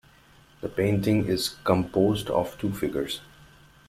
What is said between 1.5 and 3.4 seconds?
composed of two figures.